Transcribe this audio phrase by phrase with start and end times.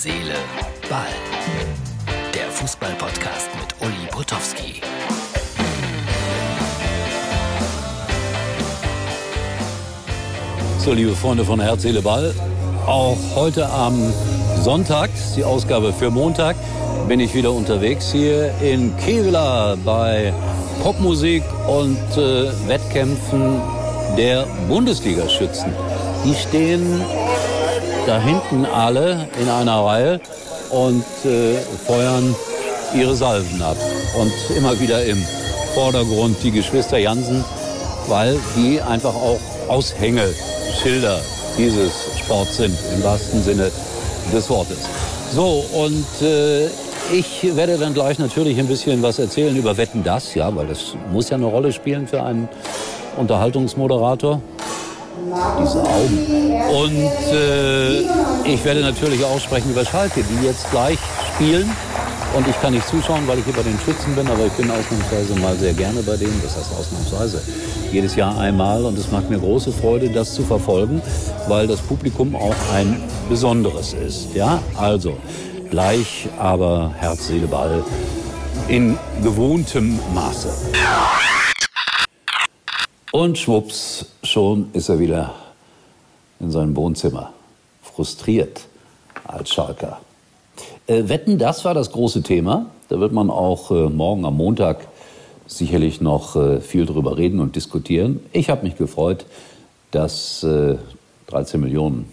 [0.00, 0.36] Seele,
[0.88, 1.08] Ball.
[2.32, 4.80] Der Fußball-Podcast mit Uli Potowski.
[10.78, 12.32] So, liebe Freunde von Herz, Seele, Ball.
[12.86, 14.12] Auch heute am
[14.62, 16.54] Sonntag, die Ausgabe für Montag,
[17.08, 20.32] bin ich wieder unterwegs hier in Kevela bei
[20.84, 23.60] Popmusik und äh, Wettkämpfen
[24.16, 25.72] der Bundesliga-Schützen.
[26.24, 27.04] Die stehen
[28.08, 30.20] da hinten alle in einer Reihe
[30.70, 32.34] und äh, feuern
[32.94, 33.76] ihre Salven ab.
[34.18, 35.22] Und immer wieder im
[35.74, 37.44] Vordergrund die Geschwister Jansen,
[38.06, 41.20] weil die einfach auch Aushängeschilder
[41.58, 43.70] dieses Sports sind, im wahrsten Sinne
[44.32, 44.78] des Wortes.
[45.34, 46.68] So, und äh,
[47.12, 50.94] ich werde dann gleich natürlich ein bisschen was erzählen über Wetten das, ja, weil das
[51.12, 52.48] muss ja eine Rolle spielen für einen
[53.18, 54.40] Unterhaltungsmoderator.
[55.60, 56.52] Diese Augen.
[56.70, 58.00] Und äh,
[58.44, 60.98] ich werde natürlich auch sprechen über Schalke, die jetzt gleich
[61.34, 61.70] spielen.
[62.36, 64.70] Und ich kann nicht zuschauen, weil ich hier bei den Schützen bin, aber ich bin
[64.70, 66.40] ausnahmsweise mal sehr gerne bei denen.
[66.42, 67.42] Das heißt ausnahmsweise.
[67.90, 71.00] Jedes Jahr einmal und es macht mir große Freude, das zu verfolgen,
[71.48, 74.34] weil das Publikum auch ein besonderes ist.
[74.34, 75.16] Ja, also
[75.70, 77.82] gleich, aber Herz, Seele, Ball
[78.68, 80.50] in gewohntem Maße.
[83.10, 85.34] Und schwupps, schon ist er wieder
[86.40, 87.32] in seinem Wohnzimmer,
[87.82, 88.66] frustriert
[89.24, 90.00] als Schalker.
[90.86, 92.66] Äh, Wetten, das war das große Thema.
[92.88, 94.86] Da wird man auch äh, morgen am Montag
[95.46, 98.20] sicherlich noch äh, viel drüber reden und diskutieren.
[98.32, 99.24] Ich habe mich gefreut,
[99.90, 100.46] dass
[101.28, 102.12] 13 Millionen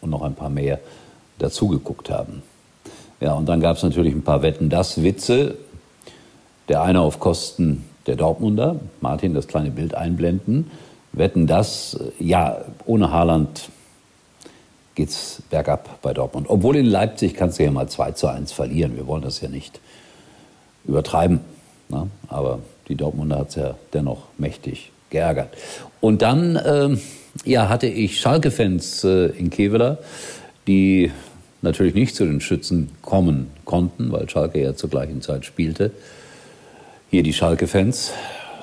[0.00, 0.80] und noch ein paar mehr
[1.38, 2.42] dazugeguckt haben.
[3.20, 5.56] Ja, und dann gab es natürlich ein paar Wetten, das Witze.
[6.68, 8.80] Der eine auf Kosten der Dortmunder.
[9.00, 10.70] Martin, das kleine Bild einblenden.
[11.12, 13.68] Wetten das, ja, ohne Haaland
[14.94, 16.46] geht's bergab bei Dortmund.
[16.48, 18.96] Obwohl in Leipzig kannst du ja mal 2 zu 1 verlieren.
[18.96, 19.80] Wir wollen das ja nicht
[20.84, 21.40] übertreiben.
[21.88, 22.08] Ne?
[22.28, 25.54] Aber die Dortmunder hat es ja dennoch mächtig geärgert.
[26.00, 26.96] Und dann äh,
[27.44, 29.98] ja, hatte ich Schalke-Fans äh, in Kevela,
[30.66, 31.10] die
[31.60, 35.92] natürlich nicht zu den Schützen kommen konnten, weil Schalke ja zur gleichen Zeit spielte.
[37.10, 38.12] Hier die Schalke-Fans,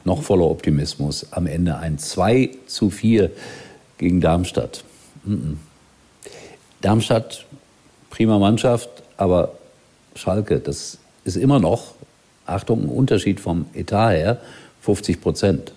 [0.06, 1.28] noch voller Optimismus.
[1.32, 3.32] Am Ende ein 2 zu 4
[3.98, 4.84] gegen Darmstadt.
[6.82, 7.46] Darmstadt,
[8.10, 9.54] prima Mannschaft, aber
[10.16, 11.94] Schalke, das ist immer noch,
[12.46, 14.42] Achtung, ein Unterschied vom Etat her,
[14.82, 15.74] 50 Prozent.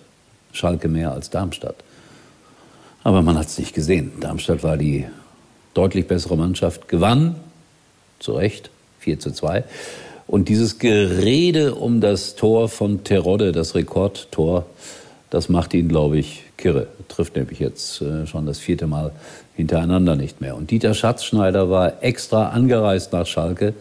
[0.53, 1.75] Schalke mehr als Darmstadt.
[3.03, 4.13] Aber man hat es nicht gesehen.
[4.19, 5.05] Darmstadt war die
[5.73, 7.35] deutlich bessere Mannschaft, gewann,
[8.19, 8.69] zu Recht,
[8.99, 9.63] 4 zu 2.
[10.33, 14.65] Und dieses Gerede um das Tor von Terodde, das Rekordtor,
[15.29, 16.87] das macht ihn, glaube ich, kirre.
[17.07, 19.11] Trifft nämlich jetzt äh, schon das vierte Mal
[19.55, 20.55] hintereinander nicht mehr.
[20.55, 23.75] Und Dieter Schatzschneider war extra angereist nach Schalke.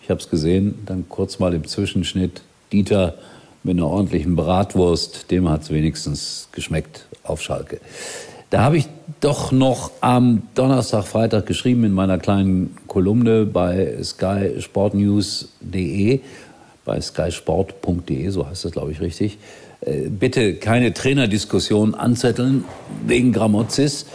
[0.00, 2.42] Ich habe es gesehen, dann kurz mal im Zwischenschnitt.
[2.70, 3.14] Dieter
[3.64, 7.80] mit einer ordentlichen Bratwurst, dem hat es wenigstens geschmeckt auf Schalke.
[8.50, 8.88] Da habe ich
[9.20, 16.20] doch noch am Donnerstag, Freitag geschrieben in meiner kleinen Kolumne bei skysportnews.de,
[16.86, 19.36] bei skysport.de, so heißt das glaube ich richtig.
[19.82, 22.64] Äh, bitte keine Trainerdiskussion anzetteln
[23.06, 24.06] wegen Gramozis.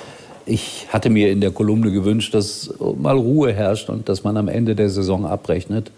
[0.47, 4.47] Ich hatte mir in der Kolumne gewünscht, dass mal Ruhe herrscht und dass man am
[4.47, 5.91] Ende der Saison abrechnet.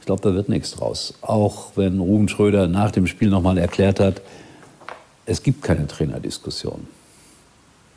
[0.00, 1.14] Ich glaube, da wird nichts draus.
[1.22, 4.20] Auch wenn Ruben Schröder nach dem Spiel nochmal erklärt hat,
[5.24, 6.86] es gibt keine Trainerdiskussion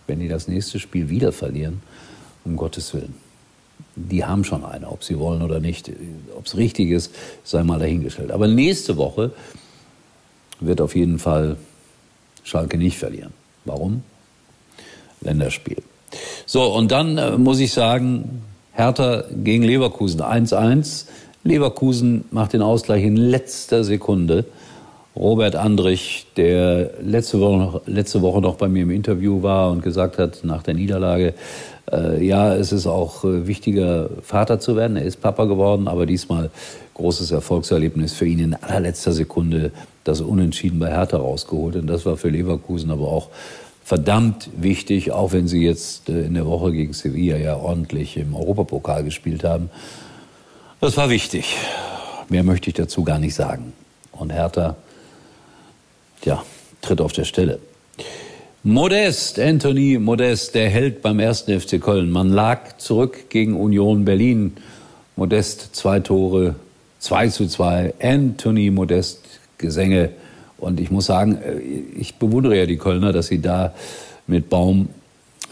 [0.07, 1.81] wenn die das nächste Spiel wieder verlieren,
[2.45, 3.15] um Gottes Willen.
[3.95, 5.91] Die haben schon eine, ob sie wollen oder nicht.
[6.35, 7.13] Ob es richtig ist,
[7.43, 8.31] sei mal dahingestellt.
[8.31, 9.31] Aber nächste Woche
[10.59, 11.57] wird auf jeden Fall
[12.43, 13.33] Schalke nicht verlieren.
[13.65, 14.03] Warum?
[15.21, 15.83] Länderspiel.
[16.45, 18.41] So, und dann äh, muss ich sagen,
[18.71, 21.05] Hertha gegen Leverkusen 1-1.
[21.43, 24.45] Leverkusen macht den Ausgleich in letzter Sekunde.
[25.17, 29.81] Robert Andrich, der letzte Woche, noch, letzte Woche noch bei mir im Interview war und
[29.81, 31.33] gesagt hat, nach der Niederlage,
[31.91, 34.95] äh, ja, es ist auch äh, wichtiger, Vater zu werden.
[34.95, 36.51] Er ist Papa geworden, aber diesmal
[36.93, 39.71] großes Erfolgserlebnis für ihn in allerletzter Sekunde
[40.03, 41.77] das Unentschieden bei Hertha rausgeholt.
[41.77, 43.29] Und das war für Leverkusen aber auch
[43.83, 48.35] verdammt wichtig, auch wenn sie jetzt äh, in der Woche gegen Sevilla ja ordentlich im
[48.35, 49.71] Europapokal gespielt haben.
[50.79, 51.55] Das war wichtig.
[52.29, 53.73] Mehr möchte ich dazu gar nicht sagen.
[54.11, 54.75] Und Hertha
[56.23, 56.43] ja,
[56.81, 57.59] tritt auf der Stelle.
[58.63, 62.11] Modest, Anthony Modest, der Held beim ersten FC Köln.
[62.11, 64.57] Man lag zurück gegen Union Berlin.
[65.15, 66.55] Modest, zwei Tore,
[66.99, 67.93] 2 zu 2.
[68.01, 69.19] Anthony Modest,
[69.57, 70.09] Gesänge.
[70.57, 73.73] Und ich muss sagen, äh, ich bewundere ja die Kölner, dass sie da
[74.25, 74.89] mit Baum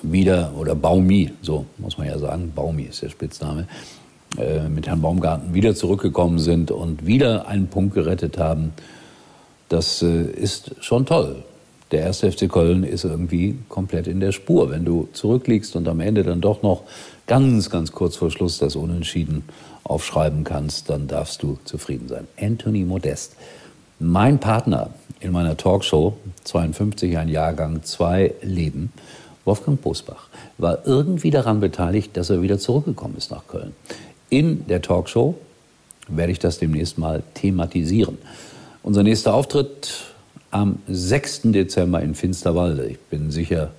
[0.02, 3.68] wieder, oder Baumi, so muss man ja sagen, Baumi ist der Spitzname,
[4.38, 8.74] äh, mit Herrn Baumgarten wieder zurückgekommen sind und wieder einen Punkt gerettet haben.
[9.70, 11.44] Das äh, ist schon toll.
[11.92, 14.70] Der erste FC Köln ist irgendwie komplett in der Spur.
[14.70, 16.84] Wenn du zurückliegst und am Ende dann doch noch
[17.28, 19.44] ganz, ganz kurz vor Schluss das Unentschieden
[19.84, 22.28] aufschreiben kannst, dann darfst du zufrieden sein.
[22.40, 23.36] Anthony Modest,
[24.00, 24.90] mein Partner
[25.20, 28.92] in meiner Talkshow, 52, ein Jahrgang, zwei Leben,
[29.46, 30.28] Wolfgang Bosbach,
[30.58, 33.74] war irgendwie daran beteiligt, dass er wieder zurückgekommen ist nach Köln.
[34.30, 35.36] In der Talkshow
[36.08, 38.18] werde ich das demnächst mal thematisieren.
[38.86, 40.14] Unser nächster Auftritt
[40.52, 41.42] am 6.
[41.46, 42.86] Dezember in Finsterwalde.
[42.86, 43.72] Ich bin sicher,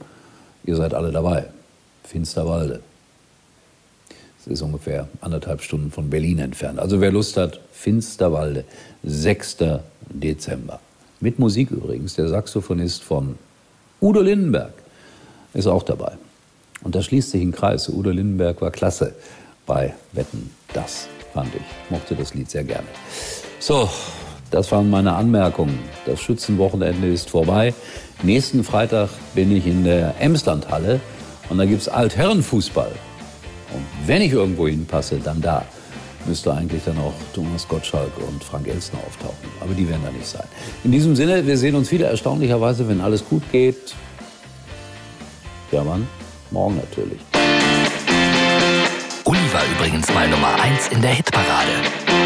[0.64, 1.44] ihr seid alle dabei.
[2.02, 2.80] Finsterwalde.
[4.40, 6.80] Es ist ungefähr anderthalb Stunden von Berlin entfernt.
[6.80, 8.64] Also wer Lust hat, Finsterwalde,
[9.04, 9.58] 6.
[10.08, 10.80] Dezember.
[11.20, 12.16] Mit Musik übrigens.
[12.16, 13.38] Der Saxophonist von
[14.00, 14.74] Udo Lindenberg
[15.54, 16.18] ist auch dabei.
[16.82, 17.88] Und da schließt sich ein Kreis.
[17.88, 19.14] Udo Lindenberg war klasse
[19.66, 20.50] bei Wetten.
[20.72, 21.90] Das fand ich.
[21.90, 22.88] Mochte das Lied sehr gerne.
[23.60, 23.88] So,
[24.50, 25.78] das waren meine Anmerkungen.
[26.04, 27.74] Das Schützenwochenende ist vorbei.
[28.22, 31.00] Nächsten Freitag bin ich in der Emslandhalle
[31.48, 32.90] und da gibt es Altherrenfußball.
[33.72, 35.64] Und wenn ich irgendwo hinpasse, dann da.
[36.26, 39.48] Müsste eigentlich dann auch Thomas Gottschalk und Frank Elstner auftauchen.
[39.60, 40.46] Aber die werden da nicht sein.
[40.82, 43.94] In diesem Sinne, wir sehen uns wieder erstaunlicherweise, wenn alles gut geht.
[45.70, 46.08] Ja, Mann,
[46.50, 47.20] morgen natürlich.
[49.24, 52.25] Uli war übrigens mal Nummer 1 in der Hitparade.